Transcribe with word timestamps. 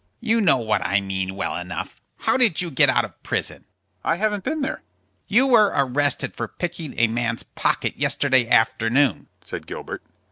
"You 0.19 0.41
know 0.41 0.57
what 0.57 0.83
I 0.83 0.99
mean, 0.99 1.35
well 1.35 1.55
enough. 1.55 2.01
How 2.21 2.35
did 2.35 2.59
you 2.59 2.71
get 2.71 2.89
out 2.89 3.05
of 3.05 3.21
prison?" 3.21 3.65
"I 4.03 4.15
haven't 4.15 4.43
been 4.43 4.61
there." 4.61 4.81
"You 5.27 5.45
were 5.45 5.71
arrested 5.75 6.33
for 6.33 6.47
picking 6.47 6.95
a 6.97 7.05
man's 7.05 7.43
pocket 7.43 7.97
yesterday 7.99 8.49
afternoon," 8.49 9.27
said 9.45 9.67
Gilbert. 9.67 10.01